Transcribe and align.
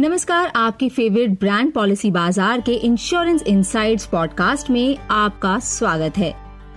नमस्कार, 0.00 0.50
आपकी 0.56 0.88
favourite 0.88 1.30
brand 1.40 1.72
policy 1.72 2.10
बाज़ार 2.10 2.60
के 2.60 2.72
इंश्योरेंस 2.74 3.42
इनसाइड्स 3.42 4.06
पॉडकास्ट 4.06 4.70
में 4.70 4.96
आपका 5.10 5.58
स्वागत 5.58 6.18
है। 6.18 6.30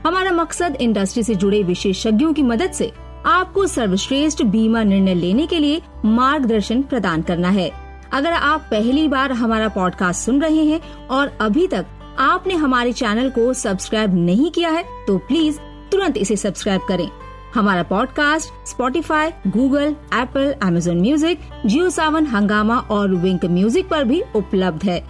हमारा 0.05 0.31
मकसद 0.31 0.76
इंडस्ट्री 0.81 1.23
से 1.23 1.36
जुड़े 1.36 1.62
विशेषज्ञों 1.63 2.33
की 2.33 2.44
मदद 2.44 2.71
से 2.71 2.91
आपको 3.25 3.65
सर्वश्रेष्ठ 3.67 4.44
बीमा 4.46 4.83
निर्णय 4.83 5.13
लेने 5.13 5.47
के 5.47 5.59
लिए 5.59 5.81
मार्गदर्शन 6.05 6.81
प्रदान 6.83 7.22
करना 7.22 7.49
है। 7.49 7.72
अगर 8.13 8.33
आप 8.33 8.67
पहली 8.72 9.08
बार 9.08 9.31
हमारा 9.31 9.67
पॉडकास्ट 9.69 10.26
सुन 10.26 10.42
रहे 10.42 10.65
हैं 10.65 10.81
और 11.10 11.37
अभी 11.42 11.67
तक 11.67 11.85
आपने 12.19 12.55
हमारे 12.55 12.94
चैनल 12.94 13.29
को 13.29 13.51
सब्सक्राइब 13.55 14.15
नहीं 14.15 14.51
किया 14.51 14.69
है 14.69 14.83
तो 15.08 15.17
प्लीज़ 15.28 15.60
तुरंत 15.92 16.17
इसे 16.17 16.35
सब्सक्राइब 16.38 16.81
करें। 16.88 17.09
हमारा 17.54 17.84
podcast 17.84 18.67
Spotify 18.67 19.30
Google 19.48 19.95
Apple 20.13 20.54
Amazon 20.64 21.02
Music 21.02 21.40
Jio 21.66 21.90
Saavn 21.90 22.26
Hungama 22.26 22.77
और 22.91 23.14
विंक 23.16 23.46
म्यूज़िक 23.46 23.90
पर 23.90 24.04
भी 24.04 24.22
उपलब्ध 24.36 24.84
है। 24.84 25.04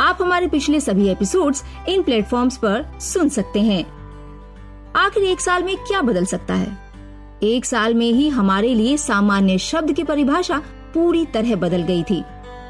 आप 0.00 0.18
हमारे 0.20 0.46
पिछले 0.46 0.80
सभी 0.80 1.08
एपिसोड्स 1.08 1.64
इन 1.88 2.02
प्लेटफॉर्म्स 2.02 2.56
पर 2.56 2.84
सुन 3.00 3.28
सकते 3.28 3.60
हैं। 3.60 3.84
आखिर 4.96 5.22
एक 5.22 5.40
साल 5.40 5.62
में 5.62 5.76
क्या 5.78 6.02
बदल 6.02 6.24
सकता 6.24 6.54
है? 6.54 6.76
एक 7.42 7.64
साल 7.64 7.94
में 7.94 8.06
ही 8.06 8.28
हमारे 8.28 8.74
लिए 8.74 8.96
सामान्य 8.96 9.58
शब्द 9.58 9.92
की 9.92 10.04
परिभाषा 10.04 10.60
पूरी 10.94 11.24
तरह 11.26 11.56
बदल 11.56 11.82
गई 11.82 12.02
थी। 12.02 12.22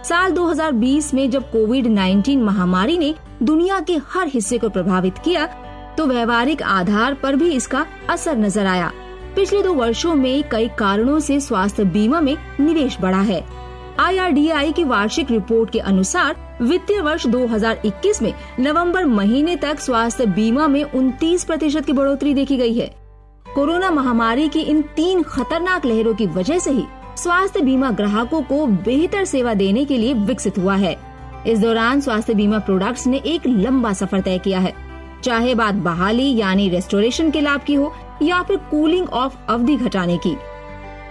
साल 0.04 0.32
2020 0.32 1.12
में 1.14 1.28
जब 1.30 1.50
कोविड 1.50 1.86
19 1.88 2.42
महामारी 2.42 2.98
ने 2.98 3.14
दुनिया 3.42 3.80
के 3.80 3.96
हर 4.10 4.28
हिस्से 4.28 4.58
को 4.58 4.68
प्रभावित 4.68 5.18
किया 5.18 5.46
तो 5.98 6.06
व्यवहारिक 6.06 6.62
आधार 6.62 7.14
पर 7.14 7.36
भी 7.36 7.50
इसका 7.50 7.86
असर 8.10 8.36
नज़र 8.36 8.66
आया। 8.66 8.92
पिछले 9.36 9.62
दो 9.62 9.74
वर्षों 9.74 10.14
में 10.14 10.48
कई 10.48 10.68
कारणों 10.68 11.20
से 11.20 11.40
स्वास्थ्य 11.40 11.84
बीमा 11.84 12.20
में 12.20 12.36
निवेश 12.60 12.98
बढ़ा 13.00 13.20
है। 13.20 13.44
आईआरडीआई 14.00 14.72
की 14.72 14.84
वार्षिक 14.84 15.30
रिपोर्ट 15.30 15.70
के 15.70 15.78
अनुसार, 15.78 16.58
वित्तीय 16.62 17.00
वर्ष 17.00 17.26
2021 17.26 18.22
में 18.22 18.34
नवंबर 18.60 19.04
महीने 19.04 19.56
तक 19.56 19.80
स्वास्थ्य 19.80 20.26
बीमा 20.26 20.68
में 20.68 20.82
29 20.84 21.44
प्रतिशत 21.44 21.86
की 21.86 21.92
बढ़ोतरी 21.92 22.34
देखी 22.34 22.56
गई 22.56 22.74
है। 22.74 22.94
कोरोना 23.54 23.90
महामारी 23.90 24.48
की 24.48 24.60
इन 24.60 24.82
तीन 24.82 25.22
खतरनाक 25.22 25.86
लहरों 25.86 26.14
की 26.14 26.26
वजह 26.26 26.58
से 26.58 26.70
ही 26.70 26.84
स्वास्थ्य 27.16 27.60
बीमा 27.60 27.90
ग्राहकों 27.90 28.42
को 28.42 28.66
बेहतर 28.66 29.24
सेवा 29.24 29.54
देने 29.54 29.84
के 29.84 29.98
लिए 29.98 30.14
विकसित 30.14 30.58
हुआ 30.58 30.74
है। 30.74 30.96
इस 31.46 31.58
दौरान 31.58 32.00
स्वास्थ्य 32.00 32.34
बीमा 32.34 32.58
प्रोडक्ट्स 32.58 33.06
ने 33.06 33.16
एक 33.16 33.46
लंबा 33.46 33.92
सफ़र 33.92 34.20
तय 34.20 34.38
किया 34.38 34.58
है। 34.58 34.74
चाहे 35.24 35.54
बात 35.54 35.74
बहाली 35.74 36.36
यानी 36.36 36.68
रेस्टोरेशन 36.68 37.30
के 37.30 37.40
लाभ 37.40 37.60
की 37.60 37.74
हो 37.74 37.92
या 38.22 38.42
फिर 38.42 38.56
कूलिंग 38.70 39.08
ऑफ़ 39.08 39.36
अवधि 39.48 39.76
घटाने 39.76 40.16
की। 40.16 40.36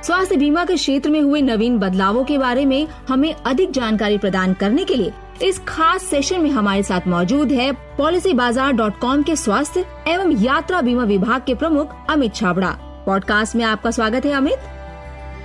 स्वास्थ्य 0.06 0.36
बीमा 0.38 0.64
के 0.66 0.76
क्षेत्र 0.76 1.10
में 1.10 1.20
हुए 1.22 1.42
नवीन 1.42 1.78
बदलावों 1.80 2.24
के 2.24 2.38
बारे 2.38 2.66
में 2.66 2.88
हमें 3.10 3.34
अधिक 3.34 3.72
जानकारी 3.72 4.18
प्रदान 4.18 4.54
करने 4.54 4.84
के 4.84 4.96
लिए 4.96 5.12
इस 5.44 5.60
खास 5.68 6.04
सेशन 6.04 6.42
में 6.42 6.50
हमारे 6.50 6.84
साथ 6.84 7.08
मौजूद 7.08 7.52
है 7.52 7.72
पॉलिसी 7.98 8.34
बाज़ार 8.34 8.74
डॉट 8.74 9.00
कॉम 9.00 9.24
के 9.24 9.36
स्वास्थ्य 9.36 9.86
एवं 10.08 10.32
यात्रा 10.44 10.82
बीमा 10.82 11.04
विभाग 11.04 11.42
के 11.46 11.56
प्रमुख 11.56 11.96
अमित 12.10 12.36
छाबड़ा। 12.36 12.70
पॉडकास्ट 13.06 13.56
में 13.56 13.64
आपका 13.66 13.92
स्वागत 13.92 14.26
है 14.26 14.32
Amit. 14.32 14.70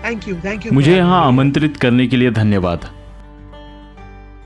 Thank 0.05 0.28
you 0.28 0.37
thank 0.44 0.67
you 0.67 0.72
मुझे 0.72 0.97
यहाँ 0.97 1.25
आमंत्रित 1.27 1.77
करने 1.77 2.06
के 2.06 2.17
लिए 2.17 2.31
धन्यवाद। 2.33 2.89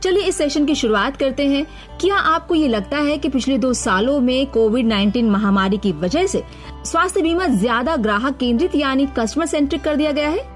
चलिए 0.03 0.23
इस 0.23 0.37
सेशन 0.37 0.65
की 0.67 0.75
शुरुआत 0.75 1.17
करते 1.17 1.47
हैं। 1.47 1.65
क्या 2.01 2.17
आपको 2.17 2.55
ये 2.55 2.69
लगता 2.69 2.98
है 2.98 3.17
कि 3.19 3.29
पिछले 3.29 3.59
दो 3.59 3.73
सालों 3.73 4.20
में 4.20 4.47
कोविड 4.47 4.87
19 4.87 5.31
महामारी 5.31 5.79
की 5.79 5.92
वजह 5.95 6.27
से 6.27 6.42
स्वास्थ्य 6.84 7.23
बीमा 7.23 7.47
ज़्यादा 7.47 7.97
ग्राहक 7.97 8.37
केंद्रित 8.37 8.75
यानी 8.77 9.07
कस्टमर 9.19 9.47
सेंट्रिक 9.47 9.83
कर 9.83 9.97
दिया 9.97 10.12
गया 10.12 10.29
है? 10.29 10.48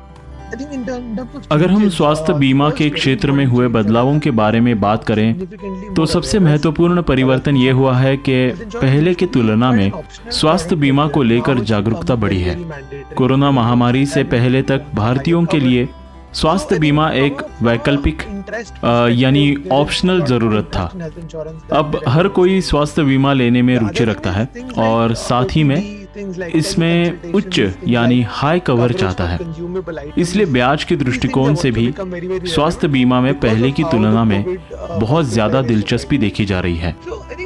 अगर 1.50 1.70
हम 1.70 1.88
स्वास्थ्य 1.88 2.32
बीमा 2.32 2.68
के 2.70 2.88
क्षेत्र 2.90 3.32
में 3.32 3.44
हुए 3.46 3.68
बदलावों 3.68 4.18
के 4.18 4.30
बारे 4.30 4.60
में 4.60 4.80
बात 4.80 5.04
करें 5.04 5.94
तो 5.94 6.06
सबसे 6.06 6.38
महत्वपूर्ण 6.38 7.02
परिवर्तन 7.02 7.56
ये 7.56 7.70
हुआ 7.70 7.96
है 7.96 8.16
कि 8.18 8.36
पहले 8.74 9.14
की 9.14 9.26
तुलना 9.26 9.70
में 9.72 9.90
स्वास्थ्य 10.30 10.76
बीमा 10.76 11.06
को 11.08 11.22
लेकर 11.22 11.60
जागरूकता 11.62 12.14
बढ़ी 12.14 12.40
है। 12.40 12.56
कोरोना 13.16 13.50
महामारी 13.50 14.04
से 14.06 14.24
पहले 14.24 14.62
तक 14.62 14.86
भारतीयों 14.94 15.44
के 15.44 15.60
लिए 15.60 15.88
स्वास्थ्य 16.34 16.78
बीमा 16.78 17.10
एक 17.14 17.42
वैकल्पिक 17.62 18.22
यानी 19.12 19.56
ऑप्शनल 19.72 20.22
ज़रूरत 20.24 20.70
था। 20.74 20.84
अब 21.72 22.00
हर 22.08 22.28
कोई 22.30 22.60
स्वास्थ्य 22.62 23.02
बीमा 23.04 23.32
लेने 23.32 23.62
में 23.62 23.76
रुचि 23.78 24.04
रखता 24.04 24.30
है 24.30 24.48
और 24.78 25.14
साथ 25.16 25.56
ही 25.56 25.64
में 25.64 26.02
इसमें 26.54 27.32
उच्च, 27.32 27.60
यानी 27.88 28.20
हाई 28.30 28.60
कवर 28.60 28.92
चाहता 28.92 29.24
है। 29.24 29.38
इसलिए 30.18 30.46
ब्याज 30.46 30.84
के 30.84 30.96
दृष्टिकोण 30.96 31.54
से 31.54 31.70
भी 31.70 31.92
स्वास्थ्य 31.98 32.88
बीमा 32.88 33.20
में 33.20 33.32
पहले 33.40 33.70
की 33.70 33.84
तुलना 33.84 34.24
में 34.24 34.44
बहुत 34.90 35.24
ज़्यादा 35.26 35.62
दिलचस्पी 35.62 36.18
देखी 36.18 36.44
जा 36.44 36.60
रही 36.60 36.76
है। 36.76 36.94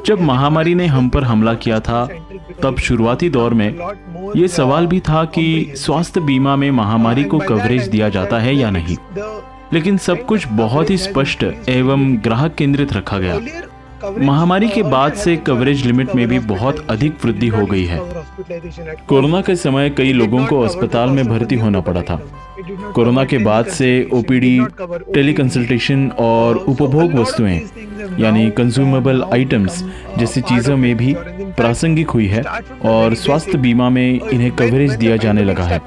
जब 0.06 0.20
महामारी 0.22 0.74
ने 0.74 0.86
हम 0.86 1.08
पर 1.08 1.24
हमला 1.24 1.54
किया 1.56 1.80
था 1.80 2.08
तब 2.62 2.78
शुरुआती 2.78 3.30
दौर 3.30 3.54
में 3.54 3.78
ये 4.36 4.48
सवाल 4.48 4.86
भी 4.86 5.00
था 5.00 5.24
कि 5.24 5.72
स्वास्थ्य 5.76 6.20
बीमा 6.20 6.56
में 6.56 6.70
महामारी 6.70 7.24
को 7.24 7.38
कवरेज 7.38 7.88
दिया 7.88 8.08
जाता 8.08 8.38
है 8.38 8.54
या 8.56 8.70
नहीं। 8.70 8.96
लेकिन 9.72 9.96
सब 9.96 10.24
कुछ 10.26 10.46
बहुत 10.48 10.90
ही 10.90 10.96
स्पष्ट 10.96 11.44
एवं 11.68 12.16
ग्राहक 12.16 12.54
केंद्रित 12.54 12.92
रखा 12.92 13.18
गया। 13.18 13.40
महामारी 14.18 14.68
के 14.68 14.82
बाद 14.82 15.12
से 15.12 15.36
कवरेज 15.36 15.86
लिमिट 15.86 16.14
में 16.14 16.28
भी 16.28 16.38
बहुत 16.38 16.86
अधिक 16.90 17.24
वृद्धि 17.24 17.48
हो 17.48 17.66
गई 17.66 17.84
है। 17.84 18.00
कोरोना 19.08 19.40
के 19.40 19.56
समय 19.56 19.90
कई 19.90 20.12
लोगों 20.12 20.46
को 20.46 20.60
अस्पताल 20.60 21.10
में 21.10 21.26
भर्ती 21.28 21.54
होना 21.54 21.80
पड़ा 21.80 22.02
था। 22.02 22.20
कोरोना 22.94 23.24
के 23.24 23.38
बाद 23.38 23.66
से 23.66 24.08
ओपीडी 24.12 24.60
टेली 25.14 25.32
कंसल्टेशन 25.32 26.10
और 26.18 26.56
उपभोग 26.56 27.14
वस्तुएँ 27.14 27.60
यानी 28.18 28.50
कंज्यूमेबल 28.50 29.22
आइटम्स 29.32 29.82
जैसी 30.18 30.40
चीज़ों 30.40 30.76
में 30.76 30.96
भी 30.96 31.14
प्रासंगिक 31.56 32.10
हुई 32.10 32.26
है 32.26 32.42
और 32.84 33.14
स्वास्थ्य 33.14 33.58
बीमा 33.58 33.88
में 33.90 34.20
इन्हें 34.20 34.50
कवरेज 34.52 34.94
दिया 34.94 35.16
जाने 35.16 35.44
लगा 35.44 35.64
है। 35.64 35.80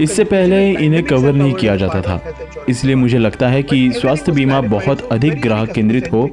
इससे 0.00 0.24
पहले 0.24 0.70
इन्हें 0.70 1.02
कवर 1.02 1.32
नहीं 1.32 1.52
किया 1.52 1.76
जाता 1.76 2.00
था। 2.00 2.20
इसलिए 2.68 2.94
मुझे 2.94 3.18
लगता 3.18 3.48
है 3.48 3.62
कि 3.62 3.92
स्वास्थ्य 3.92 4.32
बीमा 4.32 4.60
बहुत 4.60 5.08
अधिक 5.12 5.40
ग्राहक 5.40 5.72
केंद्रित 5.72 6.12
हो 6.12 6.28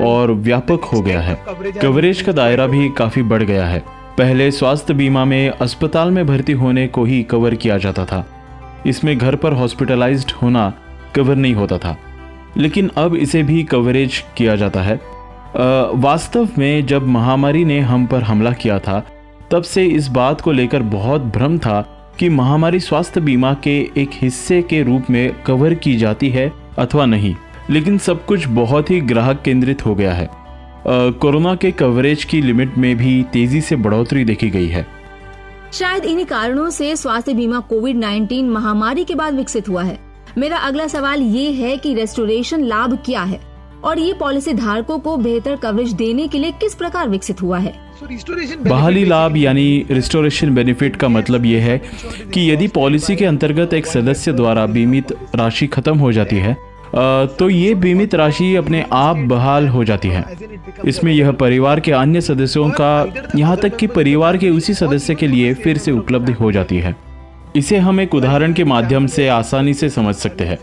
और 0.00 0.32
व्यापक 0.32 0.84
हो 0.84 1.00
गया 1.00 1.20
है। 1.20 1.38
कवरेज 1.82 2.22
का 2.22 2.32
दायरा 2.32 2.66
भी 2.66 2.88
काफ़ी 2.88 3.22
बढ़ 3.22 3.42
गया 3.42 3.66
है। 3.66 3.82
पहले 4.18 4.50
स्वास्थ्य 4.50 4.94
बीमा 4.94 5.24
में 5.24 5.48
अस्पताल 5.50 6.10
में 6.10 6.26
भर्ती 6.26 6.52
होने 6.52 6.86
को 6.86 7.04
ही 7.04 7.22
कवर 7.22 7.54
किया 7.54 7.78
जाता 7.78 8.04
था। 8.04 8.26
इसमें 8.86 9.18
घर 9.18 9.36
पर 9.36 9.52
हॉस्पिटलाइज्ड 9.52 10.30
होना 10.32 10.72
कवर 11.14 11.36
नहीं 11.36 11.54
होता 11.54 11.78
था। 11.78 11.96
लेकिन 12.56 12.90
अब 12.96 13.14
इसे 13.14 13.42
भी 13.42 13.62
कवरेज 13.62 14.24
किया 14.36 14.56
जाता 14.56 14.82
है। 14.82 15.00
वास्तव 15.94 16.48
में 16.58 16.86
जब 16.86 17.06
महामारी 17.06 17.64
ने 17.64 17.80
हम 17.80 18.06
पर 18.06 18.22
हमला 18.22 18.52
किया 18.52 18.78
था, 18.78 19.06
तब 19.50 19.62
से 19.62 19.84
इस 19.86 20.08
बात 20.08 20.40
को 20.40 20.52
लेकर 20.52 20.82
बहुत 20.82 21.20
भ्रम 21.20 21.58
था 21.58 21.80
कि 22.18 22.28
महामारी 22.28 22.80
स्वास्थ्य 22.80 23.20
बीमा 23.20 23.54
के 23.54 23.78
एक 23.96 24.10
हिस्से 24.12 24.62
के 24.62 24.82
रूप 24.82 25.10
में 25.10 25.42
कवर 25.42 25.74
की 25.74 25.96
जाती 25.96 26.30
है 26.30 26.52
अथवा 26.78 27.06
नहीं। 27.06 27.34
लेकिन 27.70 27.98
सब 27.98 28.26
कुछ 28.26 28.46
बहुत 28.48 28.90
ही 28.90 29.00
ग्राहक 29.00 29.42
केंद्रित 29.42 29.86
हो 29.86 29.94
गया 29.94 30.12
है। 30.12 30.28
कोरोना 30.88 31.54
के 31.54 31.70
कवरेज 31.70 32.24
की 32.24 32.40
लिमिट 32.42 32.78
में 32.78 32.96
भी 32.96 33.22
तेज़ी 33.22 33.60
से 33.60 33.76
बढ़ोतरी 33.76 34.24
देखी 34.24 34.50
गई 34.50 34.68
है। 34.68 34.86
शायद 35.72 36.04
इन्हीं 36.04 36.26
कारणों 36.26 36.70
से 36.70 36.96
स्वास्थ्य 36.96 37.34
बीमा 37.34 37.60
कोविड 37.60 37.96
19 37.96 38.48
महामारी 38.48 39.04
के 39.04 39.14
बाद 39.14 39.34
विकसित 39.34 39.68
हुआ 39.68 39.82
है। 39.82 40.05
मेरा 40.38 40.56
अगला 40.58 40.86
सवाल 40.86 41.20
ये 41.22 41.50
है 41.52 41.76
कि 41.76 41.92
रेस्टोरेशन 41.94 42.64
लाभ 42.64 42.96
क्या 43.04 43.22
है? 43.22 43.38
और 43.84 43.98
ये 43.98 44.12
पॉलिसी 44.12 44.52
धारकों 44.54 44.98
को 44.98 45.16
बेहतर 45.16 45.54
कवरेज 45.56 45.92
देने 45.92 46.26
के 46.28 46.38
लिए 46.38 46.52
किस 46.60 46.74
प्रकार 46.74 47.08
विकसित 47.08 47.40
हुआ 47.42 47.58
है? 47.58 47.72
बहाली 48.60 49.04
लाभ 49.04 49.36
यानी 49.36 49.86
रिस्टोरेशन 49.90 50.54
बेनिफिट 50.54 50.96
का 50.96 51.08
मतलब 51.08 51.46
ये 51.46 51.60
है 51.60 51.78
कि 52.34 52.50
यदि 52.50 52.68
पॉलिसी 52.68 53.16
के 53.16 53.24
अंतर्गत 53.24 53.74
एक 53.74 53.86
सदस्य 53.86 54.32
द्वारा 54.32 54.66
बीमित 54.66 55.12
राशि 55.34 55.66
खत्म 55.66 55.98
हो 55.98 56.12
जाती 56.12 56.36
है 56.36 56.56
तो 57.38 57.48
ये 57.50 57.74
बीमित 57.76 58.14
राशि 58.14 58.54
अपने 58.56 58.84
आप 58.92 59.16
बहाल 59.28 59.68
हो 59.68 59.84
जाती 59.84 60.08
है। 60.08 60.24
इसमें 60.86 61.12
यह 61.12 61.32
परिवार 61.32 61.80
के 61.80 61.92
अन्य 61.92 62.20
सदस्यों 62.20 62.68
का 62.70 63.30
यहाँ 63.36 63.56
तक 63.56 63.76
कि 63.76 63.86
परिवार 63.86 64.36
के 64.36 64.50
उसी 64.50 64.74
सदस्य 64.74 65.14
के 65.14 65.26
लिए 65.26 65.54
फिर 65.54 65.78
से 65.78 65.92
उपलब्ध 65.92 66.30
हो 66.30 66.52
जाती 66.52 66.76
है। 66.76 66.94
इसे 67.56 67.76
हम 67.78 68.00
एक 68.00 68.14
उदाहरण 68.14 68.52
के 68.52 68.64
माध्यम 68.64 69.06
से 69.06 69.28
आसानी 69.28 69.74
से 69.74 69.88
समझ 69.88 70.14
सकते 70.14 70.44
हैं। 70.44 70.58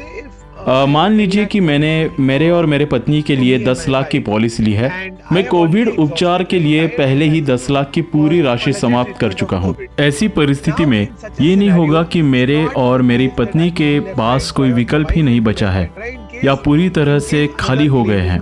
मान 0.87 1.13
लीजिए 1.13 1.45
कि 1.45 1.59
मैंने 1.59 2.09
मेरे 2.19 2.49
और 2.49 2.65
मेरे 2.65 2.85
पत्नी 2.85 3.21
के 3.21 3.35
लिए 3.35 3.57
10 3.59 3.85
लाख 3.89 4.07
की 4.07 4.19
पॉलिसी 4.19 4.63
ली 4.63 4.73
है। 4.73 4.91
मैं 5.31 5.43
कोविड 5.47 5.89
उपचार 5.89 6.43
के 6.43 6.59
लिए 6.59 6.85
पहले 6.89 7.25
ही 7.25 7.41
10 7.41 7.67
लाख 7.69 7.91
की 7.91 8.01
पूरी 8.03 8.41
राशि 8.41 8.73
समाप्त 8.73 9.17
कर 9.19 9.33
चुका 9.33 9.57
हूँ। 9.57 9.75
ऐसी 9.99 10.27
परिस्थिति 10.27 10.85
में 10.85 11.07
ये 11.41 11.55
नहीं 11.55 11.69
होगा 11.69 12.03
कि 12.03 12.21
मेरे 12.21 12.65
और 12.65 13.01
मेरी 13.01 13.27
पत्नी 13.37 13.69
के 13.71 13.99
पास 14.13 14.51
कोई 14.51 14.71
विकल्प 14.71 15.11
ही 15.11 15.23
नहीं 15.23 15.41
बचा 15.41 15.69
है, 15.69 15.89
या 16.45 16.55
पूरी 16.55 16.89
तरह 16.89 17.19
से 17.21 17.47
खाली 17.59 17.85
हो 17.85 18.03
गए 18.03 18.21
हैं। 18.21 18.41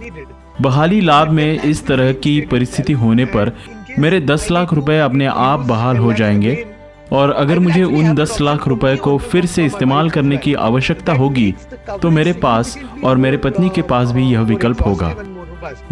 बहाली 0.62 1.02
लाभ 1.02 1.30
में 1.30 1.62
इस 1.62 1.86
तरह 1.88 2.12
की 2.14 2.40
परिस्थिति 2.42 2.94
होने 2.94 3.26
पर 3.28 3.52
मेरे 4.00 4.20
10 4.22 4.52
लाख 4.52 4.74
रुपए 4.74 5.00
अपने 5.00 5.26
आप 5.26 5.60
बहाल 5.60 5.98
हो 5.98 6.14
जाएँगे। 6.14 6.64
और 7.12 7.32
अगर 7.32 7.60
मुझे 7.60 7.84
उन 7.84 8.14
10 8.16 8.40
लाख 8.42 8.68
रुपए 8.68 8.96
को 8.96 9.18
फिर 9.18 9.46
से 9.46 9.66
इस्तेमाल 9.66 10.10
करने 10.10 10.38
की 10.38 10.54
आवश्यकता 10.54 11.14
होगी 11.14 11.54
तो 12.02 12.10
मेरे 12.10 12.34
पास 12.34 12.78
और 13.04 13.18
मेरे 13.18 13.38
पत्नी 13.38 13.70
के 13.70 13.82
पास 13.84 14.12
भी 14.12 14.24
यह 14.24 14.42
विकल्प 14.42 14.86
होगा। 14.86 15.14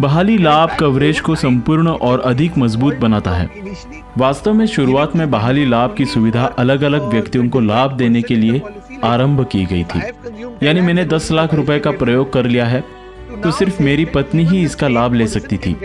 बहाली 0.00 0.36
लाभ 0.38 0.76
कवरेज 0.80 1.20
को 1.20 1.34
संपूर्ण 1.34 1.88
और 1.88 2.20
अधिक 2.20 2.58
मज़बूत 2.58 2.96
बनाता 2.96 3.30
है। 3.30 3.48
वास्तव 4.18 4.54
में 4.54 4.66
शुरुआत 4.66 5.16
में 5.16 5.30
बहाली 5.30 5.64
लाभ 5.64 5.94
की 5.94 6.04
सुविधा 6.04 6.44
अलग 6.58 6.82
अलग 6.82 7.08
व्यक्तियों 7.08 7.48
को 7.48 7.60
लाभ 7.60 7.92
देने 7.92 8.22
के 8.22 8.36
लिए 8.36 8.62
आरंभ 9.04 9.44
की 9.52 9.64
गई 9.64 9.84
थी। 9.84 10.00
यानी 10.62 10.80
मैंने 10.80 11.04
10 11.04 11.30
लाख 11.32 11.54
रुपए 11.54 11.78
का 11.78 11.90
प्रयोग 11.90 12.32
कर 12.32 12.46
लिया 12.46 12.66
है। 12.66 12.82
तो 13.44 13.50
सिर्फ़ 13.50 13.82
मेरी 13.82 14.04
पत्नी 14.04 14.44
ही 14.44 14.62
इसका 14.62 14.88
लाभ 14.88 15.14
ले 15.14 15.26
सकती 15.26 15.56
थी। 15.56 15.76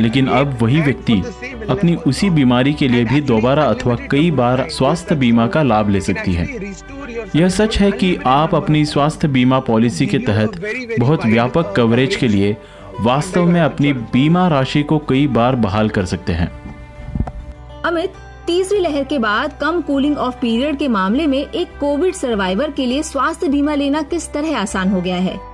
लेकिन 0.00 0.26
अब 0.26 0.58
वही 0.62 0.80
व्यक्ति 0.80 1.22
अपनी 1.70 1.94
उसी 1.94 2.30
बीमारी 2.30 2.72
के 2.72 2.88
लिए 2.88 3.04
भी 3.04 3.20
दोबारा 3.20 3.64
अथवा 3.64 3.96
कई 4.10 4.30
बार 4.30 4.68
स्वास्थ्य 4.68 5.14
बीमा 5.14 5.46
का 5.46 5.62
लाभ 5.62 5.88
ले 5.88 6.00
सकती 6.00 6.32
है। 6.32 6.46
यह 7.36 7.48
सच 7.48 7.78
है 7.78 7.90
कि 7.90 8.16
आप 8.26 8.54
अपनी 8.54 8.84
स्वास्थ्य 8.84 9.28
बीमा 9.28 9.58
पॉलिसी 9.60 10.06
के 10.06 10.18
तहत 10.18 10.60
बहुत 11.00 11.26
व्यापक 11.26 11.74
कवरेज 11.76 12.16
के 12.16 12.28
लिए 12.28 12.56
वास्तव 13.00 13.44
में 13.44 13.60
अपनी 13.60 13.92
बीमा 13.92 14.48
राशि 14.48 14.82
को 14.82 14.98
कई 14.98 15.26
बार 15.26 15.56
बहाल 15.56 15.88
कर 15.88 16.04
सकते 16.04 16.32
हैं। 16.32 16.50
अमित, 17.84 18.12
तीसरी 18.46 18.78
लहर 18.78 19.04
के 19.04 19.18
बाद 19.18 19.52
कम 19.60 19.80
कूलिंग 19.80 20.18
ऑफ़ 20.18 20.34
पीरियड 20.34 20.78
के 20.78 20.88
मामले 20.88 21.26
में 21.26 21.38
एक 21.38 21.68
कोविड 21.80 22.14
सर्वाइवर 22.14 22.70
के 22.70 22.86
लिए 22.86 23.02
स्वास्थ्य 23.02 23.48
बीमा 23.48 23.74
लेना 23.74 24.02
किस 24.02 24.32
तरह 24.32 24.58
आसान 24.58 24.88
हो 24.88 25.00
गया 25.00 25.16
है? 25.16 25.49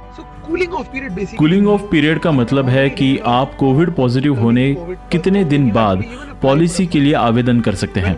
कूलिंग 1.39 1.69
ऑफ़ 1.69 1.83
पीरियड 1.83 2.19
का 2.19 2.31
मतलब 2.33 2.69
है 2.69 2.89
कि 2.91 3.17
आप 3.27 3.55
कोविड 3.55 3.91
पॉजिटिव 3.91 4.35
होने 4.35 4.75
कितने 5.13 5.45
दिन 5.45 5.71
बाद 5.71 6.05
पॉलिसी 6.43 6.87
के 6.87 7.01
लिए 7.01 7.13
आवेदन 7.15 7.61
कर 7.61 7.75
सकते 7.75 8.01
हैं। 8.01 8.17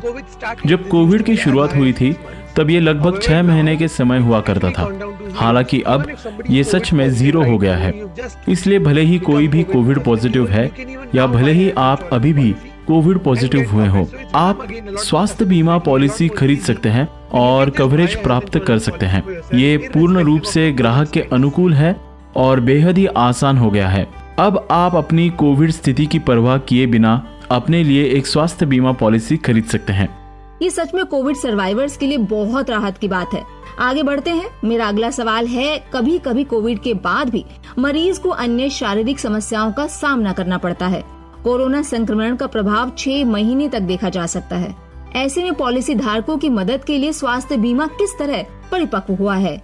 जब 0.67 0.89
कोविड 0.89 1.23
की 1.23 1.37
शुरुआत 1.37 1.75
हुई 1.77 1.93
थी, 1.93 2.15
तब 2.57 2.71
ये 2.71 2.81
लगभग 2.81 3.21
छह 3.23 3.43
महीने 3.43 3.77
के 3.77 3.89
समय 3.89 4.19
हुआ 4.19 4.41
करता 4.41 4.71
था। 4.71 4.89
हालाँकि 5.37 5.81
अब 5.83 6.07
ये 6.51 6.65
सच 6.65 6.93
में 6.93 7.09
ज़ीरो 7.11 7.45
हो 7.45 7.59
गया 7.59 7.77
है। 7.77 7.93
इसलिए 8.49 8.79
भले 8.79 9.03
ही 9.03 9.19
कोई 9.19 9.49
भी 9.49 9.63
कोविड 9.63 9.99
पॉजिटिव 9.99 10.49
है, 10.49 10.71
या 11.15 11.27
भले 11.27 11.53
ही 11.53 11.71
आप 11.71 12.09
अभी 12.13 12.33
भी 12.33 12.55
कोविड 12.87 13.19
पॉजिटिव 13.19 13.71
हुए 13.71 13.87
हो, 13.87 14.07
आप 14.35 14.67
स्वास्थ्य 14.99 15.45
बीमा 15.45 15.79
पॉलिसी 15.79 16.29
खरीद 16.29 16.59
सकते 16.59 16.89
हैं 16.89 17.09
और 17.35 17.71
कवरेज 17.71 18.15
प्राप्त 18.23 18.59
कर 18.59 18.79
सकते 18.79 19.07
हैं। 19.07 19.23
ये 19.55 19.77
पूर्ण 19.77 20.19
रूप 20.19 20.43
से 20.43 20.73
ग्राहक 20.73 21.11
के 21.11 21.21
अनुकूल 21.21 21.75
है 21.75 21.97
और 22.37 22.61
बेहद 22.61 22.99
ही 22.99 23.07
आसान 23.07 23.59
हो 23.59 23.71
गया 23.71 23.89
है। 23.89 24.09
अब 24.39 24.69
आप 24.71 24.95
अपनी 24.95 25.31
कोविड 25.31 25.71
स्थिति 25.71 26.07
की 26.07 26.19
परवाह 26.19 26.59
किए 26.59 26.87
बिना 26.87 27.27
अपने 27.51 27.85
लिए 27.85 28.05
एक 28.05 28.27
स्वास्थ्य 28.27 28.67
बीमा 28.67 28.93
पॉलिसी 28.93 29.37
खरीद 29.37 29.65
सकते 29.65 29.93
हैं। 29.93 30.09
ये 30.63 30.71
सच 30.71 30.95
में 30.95 31.05
कोविड 31.05 31.37
सर्वाइवर्स 31.37 31.97
के 31.97 32.07
लिए 32.07 32.19
बहुत 32.19 32.71
राहत 32.71 32.99
की 32.99 33.09
बात 33.09 33.35
है। 33.35 33.43
आगे 33.81 34.03
बढ़ते 34.03 34.31
हैं। 34.31 34.49
मेरा 34.65 34.89
अगला 34.89 35.11
सवाल 35.11 35.47
है 35.47 35.91
कभी 35.93 36.19
कभी 36.19 36.45
कोविड 36.45 36.79
के 36.79 36.95
बाद 36.95 37.31
भी 37.31 37.45
मरीज़ 37.79 38.21
को 38.21 38.29
अन्य 38.29 38.69
शारीरिक 38.71 39.19
समस्याओं 39.19 39.73
का 39.73 39.87
सामना 39.87 40.33
करना 40.33 40.59
पड़ता 40.59 40.87
है। 40.87 41.05
कोरोना 41.45 41.83
संक्रमण 41.83 42.37
का 42.37 42.47
प्रभाव 42.47 42.93
छह 42.99 43.25
महीने 43.25 43.69
तक 43.69 43.81
देखा 43.81 44.09
जा 44.09 44.27
सकता 44.27 44.57
है। 44.57 44.75
ऐसे 45.17 45.43
में 45.43 45.55
पॉलिसी 45.55 45.95
धारकों 45.95 46.39
की 46.39 46.49
मदद 46.49 46.85
के 46.85 46.99
लिए 46.99 47.13
स्वास्थ्य 47.13 47.57
बीमा 47.57 47.87
किस 47.87 48.19
तरह 48.19 48.45
परिपक्व 48.73 49.15
हुआ 49.15 49.37
है। 49.37 49.63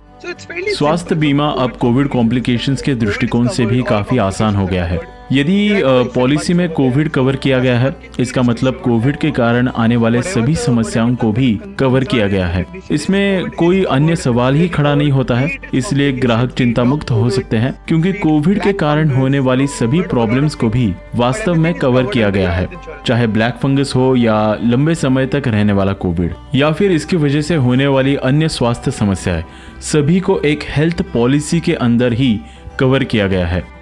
स्वास्थ्य 0.76 1.14
बीमा 1.14 1.48
अब 1.48 1.72
कोविड 1.72 2.08
कॉम्प्लिकेशंस 2.08 2.82
के 2.82 2.94
दृष्टिकोण 2.94 3.48
से 3.48 3.66
भी 3.66 3.82
काफ़ी 3.82 4.18
आसान 4.18 4.54
हो 4.54 4.66
गया 4.66 4.84
है। 4.84 5.13
यदि 5.32 5.82
पॉलिसी 6.14 6.54
में 6.54 6.68
कोविड 6.68 7.08
कवर 7.08 7.36
किया 7.36 7.58
गया 7.58 7.78
है 7.78 7.94
इसका 8.20 8.42
मतलब 8.42 8.80
कोविड 8.84 9.16
के 9.16 9.30
कारण 9.30 9.68
आने 9.68 9.96
वाले 9.96 10.22
सभी 10.22 10.54
समस्याओं 10.54 11.14
को 11.14 11.32
भी 11.32 11.52
कवर 11.78 12.04
किया 12.04 12.26
गया 12.28 12.46
है। 12.46 12.64
इसमें 12.90 13.50
कोई 13.50 13.82
अन्य 13.84 14.16
सवाल 14.16 14.54
ही 14.54 14.68
खड़ा 14.68 14.94
नहीं 14.94 15.10
होता 15.10 15.34
है 15.34 15.50
इसलिए 15.74 16.12
ग्राहक 16.12 16.50
चिंता 16.50 16.84
मुक्त 16.84 17.10
हो 17.10 17.30
सकते 17.30 17.56
हैं 17.56 17.74
क्योंकि 17.88 18.12
कोविड 18.12 18.62
के 18.62 18.72
कारण 18.72 19.10
होने 19.10 19.38
वाली 19.38 19.66
सभी 19.66 20.00
प्रॉब्लम्स 20.02 20.54
को 20.54 20.68
भी 20.68 20.92
वास्तव 21.14 21.54
में 21.54 21.72
कवर 21.74 22.06
किया 22.06 22.30
गया 22.30 22.50
है 22.50 22.68
चाहे 23.06 23.26
ब्लैक 23.26 23.54
फंगस 23.54 23.92
हो 23.96 24.14
या 24.16 24.36
लंबे 24.62 24.94
समय 24.94 25.26
तक 25.26 25.42
रहने 25.46 25.72
वाला 25.72 25.92
कोविड 25.92 26.34
या 26.54 26.72
फिर 26.72 26.92
इसकी 26.92 27.16
वजह 27.16 27.40
से 27.40 27.54
होने 27.56 27.86
वाली 27.86 28.16
अन्य 28.16 28.48
स्वास्थ्य 28.48 28.90
समस्याएँ 28.90 29.44
सभी 29.82 30.20
को 30.20 30.40
एक 30.40 30.64
हेल्थ 30.68 31.02
पॉलिसी 31.12 31.60
के 31.60 31.74
अंदर 31.74 32.12
ही 32.12 32.38
कवर 32.80 33.04
किया 33.04 33.26
गया 33.26 33.46
है। 33.46 33.73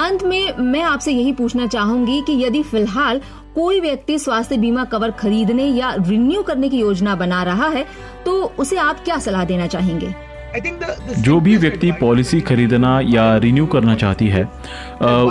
अंत 0.00 0.22
में 0.24 0.58
मैं 0.58 0.82
आपसे 0.82 1.12
यही 1.12 1.32
पूछना 1.32 1.66
चाहूँगी 1.66 2.20
कि 2.26 2.32
यदि 2.44 2.62
फ़िलहाल 2.62 3.20
कोई 3.54 3.80
व्यक्ति 3.80 4.18
स्वास्थ्य 4.18 4.56
बीमा 4.56 4.84
कवर 4.84 5.10
खरीदने 5.10 5.64
या 5.64 5.94
रिन्यू 5.98 6.42
करने 6.42 6.68
की 6.68 6.80
योजना 6.80 7.14
बना 7.14 7.42
रहा 7.42 7.68
है 7.68 7.84
तो 8.24 8.42
उसे 8.58 8.76
आप 8.76 9.04
क्या 9.04 9.18
सलाह 9.18 9.44
देना 9.44 9.66
चाहेंगे? 9.66 10.14
जो 11.18 11.40
भी 11.40 11.56
व्यक्ति 11.56 11.90
पॉलिसी 11.92 12.40
खरीदना 12.40 13.00
या 13.04 13.36
रिन्यू 13.36 13.66
करना 13.66 13.94
चाहती 13.94 14.26
है 14.26 14.44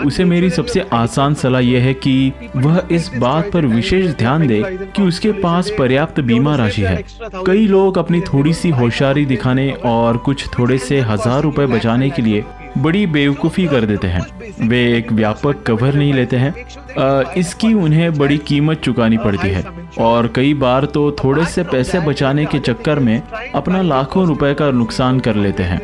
उसे 0.05 0.25
मेरी 0.25 0.49
सबसे 0.49 0.85
आसान 0.93 1.33
सलाह 1.33 1.61
यह 1.61 1.83
है 1.83 1.93
कि 1.93 2.33
वह 2.55 2.81
इस 2.91 3.11
बात 3.17 3.51
पर 3.51 3.65
विशेष 3.65 4.11
ध्यान 4.11 4.47
दे 4.47 4.61
कि 4.95 5.01
उसके 5.01 5.31
पास 5.31 5.71
पर्याप्त 5.79 6.19
बीमा 6.19 6.55
राशि 6.55 6.81
है। 6.81 7.03
कई 7.45 7.67
लोग 7.67 7.97
अपनी 7.97 8.21
थोड़ी 8.21 8.53
सी 8.53 8.69
होशियारी 8.69 9.25
दिखाने 9.25 9.71
और 9.85 10.17
कुछ 10.17 10.47
थोड़े 10.47 10.77
से 10.77 10.99
हज़ार 11.01 11.41
रुपए 11.41 11.65
बचाने 11.65 12.09
के 12.09 12.21
लिए 12.21 12.43
बड़ी 12.81 13.05
बेवकूफ़ी 13.07 13.67
कर 13.67 13.85
देते 13.85 14.07
हैं। 14.07 14.25
वे 14.67 14.97
एक 14.97 15.11
व्यापक 15.11 15.63
कवर 15.63 15.93
नहीं 15.93 16.13
लेते 16.13 16.37
हैं। 16.37 16.53
आ, 16.99 17.33
इसकी 17.37 17.73
उन्हें 17.73 18.13
बड़ी 18.13 18.37
कीमत 18.37 18.77
चुकानी 18.77 19.17
पड़ती 19.17 19.47
है। 19.47 19.63
और 19.99 20.27
कई 20.35 20.53
बार 20.53 20.85
तो 20.85 21.11
थोड़े 21.23 21.45
से 21.45 21.63
पैसे 21.63 21.99
बचाने 21.99 22.45
के 22.45 22.59
चक्कर 22.59 22.99
में 22.99 23.21
अपना 23.55 23.81
लाखों 23.81 24.25
रुपए 24.27 24.53
का 24.53 24.71
नुकसान 24.71 25.19
कर 25.19 25.35
लेते 25.35 25.63
हैं। 25.63 25.81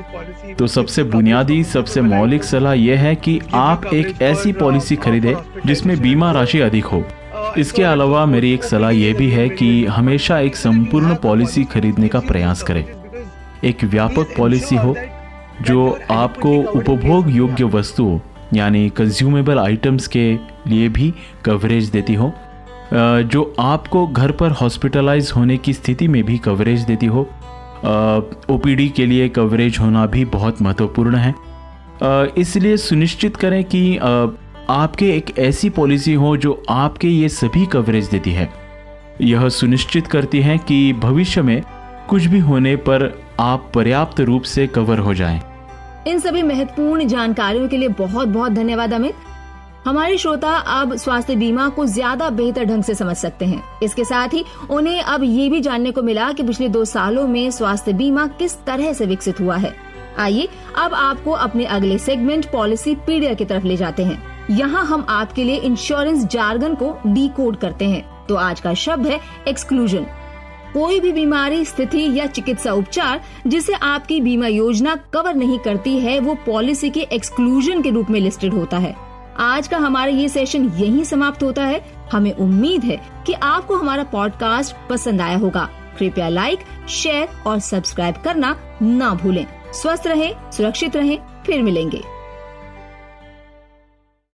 तो 0.56 0.68
सबसे 0.68 1.03
बुनियादी 1.03 1.63
सबसे 1.63 2.01
मौलिक 2.01 2.44
सलाह 2.44 2.74
यह 2.74 3.00
है 3.00 3.15
कि 3.15 3.39
आप 3.53 3.86
एक 3.86 4.21
ऐसी 4.21 4.51
पॉलिसी 4.53 4.95
खरीदें 4.95 5.33
जिसमें 5.65 6.00
बीमा 6.01 6.31
राशि 6.31 6.59
अधिक 6.59 6.86
हो। 6.86 7.03
इसके 7.57 7.83
अलावा 7.83 8.25
मेरी 8.25 8.53
एक 8.53 8.63
सलाह 8.63 8.91
यह 8.91 9.13
भी 9.13 9.30
है 9.30 9.50
कि 9.50 9.86
हमेशा 9.86 10.39
एक 10.39 10.56
संपूर्ण 10.56 11.15
पॉलिसी 11.15 11.63
खरीदने 11.63 12.07
का 12.07 12.19
प्रयास 12.19 12.62
करें। 12.62 12.86
एक 13.63 13.83
व्यापक 13.83 14.33
पॉलिसी 14.38 14.75
हो 14.75 14.95
जो 15.62 16.00
आपको 16.12 16.57
उपभोग 16.57 17.30
योग्य 17.30 17.63
वस्तुओं 17.63 18.19
यानी 18.54 18.90
कंज्यूमेबल 18.90 19.60
आइटम्स 19.60 20.07
के 20.07 20.38
लिए 20.68 20.90
भी 20.90 21.13
कवरेज 21.46 21.90
देती 21.90 22.13
हो 22.13 22.34
जो 23.24 23.56
आपको 23.60 24.07
घर 24.07 24.31
पर 24.31 24.52
हॉस्पिटलाइज 24.52 25.31
होने 25.36 25.57
की 25.57 25.74
स्थिति 25.74 26.07
में 26.07 26.24
भी 26.24 26.38
कवरेज 26.38 26.81
देती 26.81 27.06
हो 27.06 27.22
ओपीडी 28.50 28.90
के 28.90 29.06
लिए 29.06 29.29
कवरेज 29.29 29.77
होना 29.79 30.06
भी 30.06 30.25
बहुत 30.25 30.62
महत्वपूर्ण 30.62 31.15
है 31.15 31.36
इसलिए 32.38 32.77
सुनिश्चित 32.77 33.36
करें 33.36 33.63
कि 33.63 33.98
आपके 34.70 35.10
एक 35.12 35.39
ऐसी 35.39 35.70
पॉलिसी 35.70 36.13
हो 36.13 36.38
जो 36.38 36.63
आपके 36.70 37.08
ये 37.08 37.29
सभी 37.29 37.65
कवरेज 37.65 38.08
देती 38.08 38.32
है 38.32 38.50
यह 39.22 39.50
सुनिश्चित 39.50 40.08
करती 40.08 40.41
है 40.41 40.58
कि 40.58 40.94
भविष्य 40.94 41.41
में 41.41 41.62
कुछ 42.10 42.25
भी 42.25 42.39
होने 42.39 42.75
पर 42.75 43.24
आप 43.39 43.72
पर्याप्त 43.75 44.20
रूप 44.20 44.41
से 44.41 44.68
कवर 44.68 45.00
हो 45.00 45.13
जाएँ। 45.13 45.41
इन 46.07 46.19
सभी 46.19 46.41
महत्वपूर्ण 46.43 47.05
जानकारियों 47.07 47.67
के 47.67 47.77
लिए 47.77 47.88
बहुत 47.89 48.27
बहुत 48.27 48.51
धन्यवाद, 48.51 48.93
अमित। 48.93 49.15
हमारे 49.85 50.17
श्रोता 50.17 50.50
अब 50.50 50.95
स्वास्थ्य 50.95 51.35
बीमा 51.35 51.67
को 51.69 51.85
ज़्यादा 51.85 52.29
बेहतर 52.29 52.65
ढंग 52.65 52.83
से 52.83 52.95
समझ 52.95 53.15
सकते 53.17 53.45
हैं। 53.45 53.62
इसके 53.83 54.03
साथ 54.03 54.33
ही 54.33 54.43
उन्हें 54.69 55.01
अब 55.01 55.24
ये 55.24 55.50
भी 55.50 55.62
जानने 55.62 55.91
को 55.91 56.01
मिला 56.01 56.31
कि 56.31 56.43
पिछले 56.43 56.69
दो 56.69 56.83
सालों 56.85 57.27
में 57.27 57.50
स्वास्थ्य 57.51 57.93
बीमा 57.93 58.25
किस 58.39 58.57
तरह 58.65 58.93
से 58.93 59.05
विकसित 59.05 59.39
हुआ 59.39 59.55
है। 59.55 59.74
आइए, 60.17 60.47
अब 60.77 60.93
आपको 60.93 61.31
अपने 61.31 61.65
अगले 61.65 61.97
सेगमेंट, 61.97 62.45
पॉलिसी 62.51 62.95
पीडिया 62.97 63.33
की 63.33 63.45
तरफ़ 63.45 63.65
ले 63.65 63.77
जाते 63.77 64.03
हैं। 64.03 64.21
यहाँ 64.50 64.85
हम 64.85 65.05
आपके 65.09 65.43
लिए 65.43 65.57
इंश्योरेंस 65.57 66.25
जार्गन 66.25 66.75
को 66.75 66.95
डी 67.07 67.29
करते 67.38 67.85
हैं। 67.85 68.27
तो 68.27 68.35
आज 68.35 68.59
का 68.59 68.74
शब्द 68.74 69.07
है 69.07 69.19
एक्सक्लूजन। 69.47 70.05
कोई 70.75 71.00
भी 71.00 71.12
बीमारी, 71.12 71.65
स्थिति 71.65 72.20
या 72.20 72.25
चिकित्सा 72.25 72.74
उपचार 72.74 73.22
जिसे 73.48 73.74
आपकी 73.74 74.22
बीमा 74.22 74.48
योजना 74.48 74.96
कवर 75.13 75.36
नहीं 75.36 75.60
करती 75.60 76.00
है, 76.00 76.20
वो 76.20 76.36
पॉलिसी 76.36 76.89
के 76.89 77.00
एक्सक्लूजन 77.00 77.82
के 77.82 77.89
रूप 77.89 78.10
में 78.10 78.20
लिस्टेड 78.20 78.53
होता 78.53 78.77
है। 78.77 78.96
आज 79.38 79.67
का 79.67 79.77
हमारा 79.77 80.12
ये 80.12 80.29
सेशन 80.29 80.65
यहीं 80.65 81.03
समाप्त 81.03 81.44
होता 81.44 81.65
है। 81.65 81.86
हमें 82.12 82.32
उम्मीद 82.32 82.84
है 82.84 83.01
कि 83.27 83.34
आपको 83.34 83.75
हमारा 83.75 84.03
पॉडकास्ट 84.03 84.75
पसंद 84.89 85.22
आया 85.22 85.38
होगा। 85.38 85.70
कृपया 86.00 86.29
लाइक 86.29 86.60
शेयर 86.89 87.27
और 87.48 87.60
सब्सक्राइब 87.60 88.15
करना 88.15 88.60
ना 88.82 89.13
भूलें। 89.13 89.46
स्वस्थ 89.74 90.08
रहें, 90.08 90.51
सुरक्षित 90.51 90.96
रहें, 90.96 91.20
फिर 91.46 91.62
मिलेंगे। 91.63 92.14